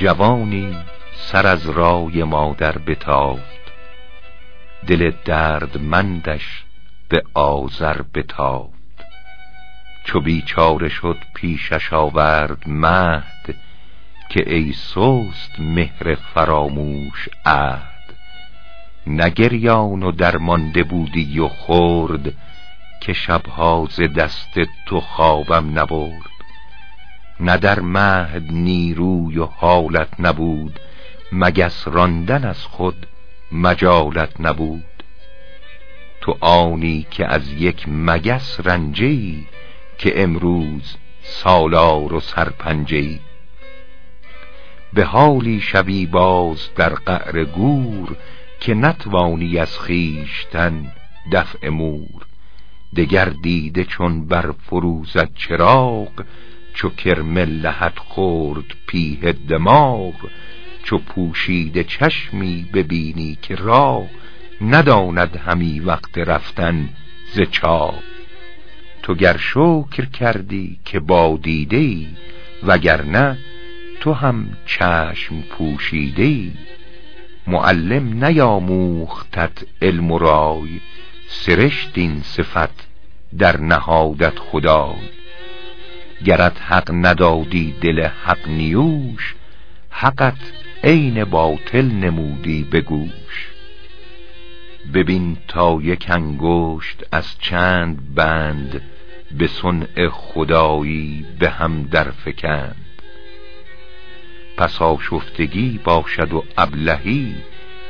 جوانی 0.00 0.76
سر 1.16 1.46
از 1.46 1.68
رای 1.68 2.24
مادر 2.24 2.78
بتافت. 2.78 3.60
دل 4.86 5.12
دردمندش 5.24 6.64
به 7.08 7.22
آذر 7.34 8.02
بتافت. 8.14 9.04
چو 10.04 10.20
بیچاره 10.20 10.88
شد 10.88 11.16
پیشش 11.34 11.92
آورد 11.92 12.62
مهد 12.66 13.54
که 14.28 14.54
ای 14.54 14.72
سست 14.72 15.52
مهر 15.58 16.14
فراموش 16.14 17.28
عهد. 17.46 18.14
نگریان 19.06 20.02
و 20.02 20.12
درمانده 20.12 20.82
بودی 20.82 21.38
و 21.38 21.48
خورد 21.48 22.32
که 23.00 23.12
شبها 23.12 23.88
ز 23.90 24.00
دست 24.00 24.60
تو 24.86 25.00
خوابم 25.00 25.78
نبرد. 25.78 26.29
نه 27.40 27.56
در 27.56 27.80
مهد 27.80 28.52
نیروی 28.52 29.38
و 29.38 29.44
حالت 29.44 30.08
نبود 30.18 30.80
مگس 31.32 31.88
راندن 31.88 32.44
از 32.44 32.64
خود 32.64 33.06
مجالت 33.52 34.40
نبود. 34.40 34.84
تو 36.20 36.36
آنی 36.40 37.06
که 37.10 37.26
از 37.26 37.52
یک 37.52 37.84
مگس 37.88 38.60
رنجی 38.64 39.46
که 39.98 40.22
امروز 40.22 40.96
سالار 41.22 42.14
و 42.14 42.20
سرپنجی. 42.20 43.20
به 44.92 45.04
حالی 45.04 45.60
شوی 45.60 46.06
باز 46.06 46.68
در 46.76 46.94
قعر 46.94 47.44
گور 47.44 48.16
که 48.60 48.74
نتوانی 48.74 49.58
از 49.58 49.78
خیشتن 49.78 50.92
دفع 51.32 51.68
مور. 51.68 52.26
دگر 52.96 53.24
دیده 53.24 53.84
چون 53.84 54.26
بر 54.26 54.52
فروزد 54.52 55.30
چراغ 55.34 56.24
چو 56.80 56.90
کرمل 56.90 57.48
لحت 57.48 57.98
خورد 57.98 58.64
پیه 58.86 59.32
دماغ 59.32 60.14
چو 60.82 60.98
پوشیده 60.98 61.84
چشمی 61.84 62.66
ببینی 62.72 63.38
که 63.42 63.54
راه 63.54 64.06
نداند 64.60 65.36
همی 65.36 65.80
وقت 65.80 66.18
رفتن 66.18 66.88
ز 67.32 67.40
چاه. 67.40 67.94
تو 69.02 69.14
گر 69.14 69.36
شکر 69.36 70.04
کردی 70.04 70.80
که 70.84 71.00
با 71.00 71.38
دیده 71.42 71.76
ای 71.76 72.08
وگرنه 72.62 73.38
تو 74.00 74.12
هم 74.12 74.56
چشم 74.66 75.40
پوشیده 75.40 76.22
ای 76.22 76.52
معلم 77.46 78.24
نیاموختت 78.24 79.66
علم 79.82 80.10
و 80.10 80.18
رای 80.18 80.80
سرشت 81.28 81.90
این 81.94 82.22
صفت 82.22 82.88
در 83.38 83.60
نهادت 83.60 84.38
خدای. 84.38 85.19
گرت 86.24 86.62
حق 86.62 86.90
ندادی 86.92 87.74
دل 87.80 88.06
حق 88.24 88.48
نیوش 88.48 89.34
حقت 89.90 90.52
عین 90.84 91.24
باطل 91.24 91.86
نمودی 91.86 92.64
بگوش 92.64 93.48
ببین 94.94 95.36
تا 95.48 95.78
یک 95.82 96.06
انگشت 96.10 97.04
از 97.12 97.38
چند 97.38 98.14
بند 98.14 98.82
به 99.38 99.46
صنع 99.46 100.08
خدایی 100.08 101.26
به 101.38 101.50
هم 101.50 101.82
در 101.82 102.10
فکند. 102.10 102.76
پس 104.56 104.82
آشفتگی 104.82 105.80
باشد 105.84 106.32
و 106.32 106.44
ابلهی 106.58 107.34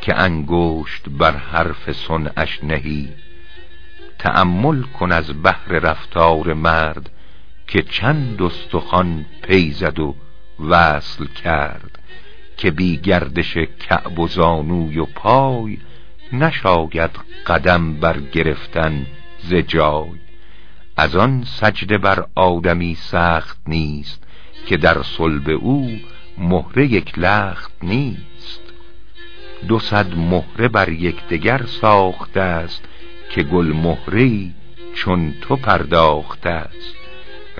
که 0.00 0.14
انگشت 0.14 1.04
بر 1.08 1.36
حرف 1.36 1.92
صنعش 1.92 2.64
نهی. 2.64 3.08
تأمل 4.18 4.82
کن 4.82 5.12
از 5.12 5.42
بحر 5.42 5.68
رفتار 5.68 6.54
مرد 6.54 7.10
که 7.68 7.82
چند 7.82 8.42
استخوان 8.42 9.26
پیزد 9.42 9.98
و 9.98 10.16
وصل 10.60 11.26
کرد 11.26 11.98
که 12.56 12.70
بی 12.70 12.96
گردش 12.96 13.58
کعب 13.58 14.18
و 14.18 14.28
زانوی 14.28 14.98
و 14.98 15.04
پای 15.04 15.78
نشاید 16.32 17.10
قدم 17.46 17.94
بر 17.94 18.20
گرفتن 18.20 19.06
ز 19.42 19.54
جای. 19.54 20.18
از 20.96 21.16
آن 21.16 21.44
سجده 21.44 21.98
بر 21.98 22.26
آدمی 22.34 22.94
سخت 22.94 23.58
نیست 23.66 24.22
که 24.66 24.76
در 24.76 25.02
صلب 25.02 25.50
او 25.50 25.98
مهره 26.38 26.86
یک 26.86 27.18
لخت 27.18 27.72
نیست. 27.82 28.60
دو 29.68 29.78
صد 29.78 30.14
مهره 30.14 30.68
بر 30.68 30.88
یکدیگر 30.88 31.62
ساخته 31.66 32.40
است 32.40 32.84
که 33.30 33.42
گل 33.42 33.66
مهره 33.66 34.50
چون 34.94 35.34
تو 35.40 35.56
پرداخته 35.56 36.50
است. 36.50 36.97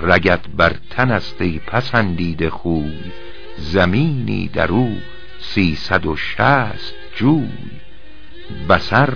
رگت 0.02 0.48
بر 0.56 0.72
تن 0.90 1.10
است 1.10 1.42
ای 1.42 1.60
پسندیده 1.66 2.50
خوی. 2.50 2.94
زمینی 3.56 4.48
در 4.48 4.72
او 4.72 4.96
سیصد 5.40 6.06
و 6.06 6.16
شست 6.16 6.94
جوی. 7.16 7.48
بسر 8.68 9.14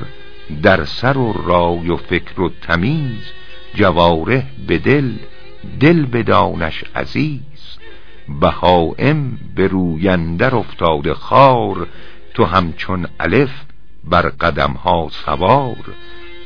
در 0.62 0.84
سر 0.84 1.18
و 1.18 1.32
رای 1.32 1.90
و 1.90 1.96
فکر 1.96 2.40
و 2.40 2.50
تمیز. 2.60 3.32
جواره 3.74 4.46
به 4.66 4.78
دل 4.78 5.12
دل 5.80 6.06
بدانش 6.06 6.84
عزیز. 6.94 7.78
بهائم 8.40 9.38
به 9.54 9.66
رویندر 9.66 10.54
افتاده 10.54 11.14
خار. 11.14 11.86
تو 12.34 12.44
همچون 12.44 13.06
الف 13.20 13.62
بر 14.04 14.22
قدمها 14.22 15.08
سوار. 15.10 15.94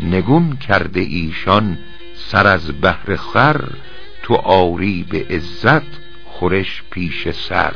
نگون 0.01 0.57
کرده 0.57 1.01
ایشان 1.01 1.79
سر 2.15 2.47
از 2.47 2.81
بهر 2.81 3.17
خر. 3.17 3.65
تو 4.27 4.35
آری 4.35 5.07
به 5.11 5.27
عزت 5.31 6.01
خورش 6.25 6.83
پیش 6.91 7.31
سر. 7.31 7.75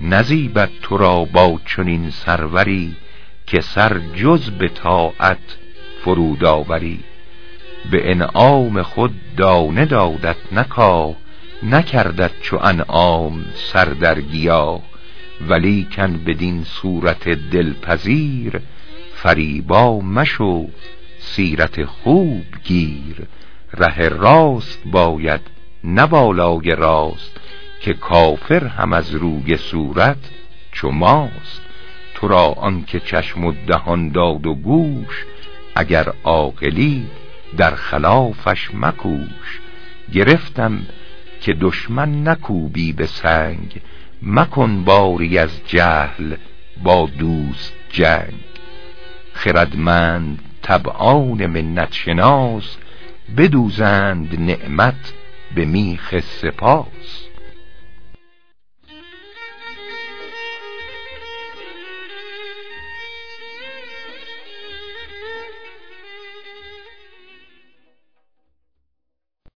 نزیبت 0.00 0.70
تو 0.82 0.96
را 0.96 1.24
با 1.24 1.60
چنین 1.66 2.10
سروری 2.10 2.96
که 3.46 3.60
سر 3.60 4.00
جز 4.14 4.50
به 4.50 4.68
طاعت 4.68 5.58
فرود 6.04 6.44
آوری. 6.44 7.00
به 7.90 8.10
انعام 8.10 8.82
خود 8.82 9.14
دانه 9.36 9.84
دادت 9.84 10.36
نکاه 10.52 11.16
نکردت 11.62 12.40
چو 12.40 12.58
انعام 12.62 13.44
سر 13.54 13.84
در 13.84 14.20
گیاه 14.20 14.82
ولیکن 15.48 16.24
بدین 16.26 16.64
صورت 16.64 17.28
دلپذیر 17.28 18.60
فریبا 19.14 20.00
مشو 20.00 20.68
سیرت 21.18 21.84
خوب 21.84 22.44
گیر. 22.64 23.26
ره 23.74 24.08
راست 24.08 24.82
باید 24.84 25.40
نه 25.84 26.06
راست 26.74 27.40
که 27.80 27.94
کافر 27.94 28.66
هم 28.66 28.92
از 28.92 29.14
روی 29.14 29.56
صورت 29.56 30.30
چو 30.72 30.90
ماست. 30.90 31.60
تو 32.14 32.28
را 32.28 32.44
آنکه 32.46 33.00
چشم 33.00 33.44
و 33.44 33.52
دهان 33.66 34.08
داد 34.08 34.46
و 34.46 34.54
گوش 34.54 35.24
اگر 35.74 36.12
عاقلی 36.24 37.06
در 37.56 37.74
خلافش 37.74 38.68
مکوش. 38.74 39.60
گرفتم 40.12 40.86
که 41.40 41.52
دشمن 41.60 42.28
نکوبی 42.28 42.92
به 42.92 43.06
سنگ 43.06 43.80
مکن 44.22 44.84
باری 44.84 45.38
از 45.38 45.60
جهل 45.66 46.34
با 46.82 47.08
دوست 47.18 47.72
جنگ. 47.90 48.34
خردمند 49.32 50.38
طبعان 50.62 51.46
منت 51.46 51.92
شناس 51.92 52.76
بدوزند 53.36 54.40
نعمت 54.40 55.14
به 55.54 55.64
میخ 55.64 56.20
سپاس. 56.20 57.29